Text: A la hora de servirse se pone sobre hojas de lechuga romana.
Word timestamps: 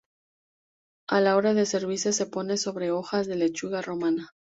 A 1.09 1.19
la 1.21 1.35
hora 1.37 1.53
de 1.53 1.67
servirse 1.67 2.11
se 2.11 2.25
pone 2.25 2.57
sobre 2.57 2.89
hojas 2.89 3.27
de 3.27 3.35
lechuga 3.35 3.83
romana. 3.83 4.31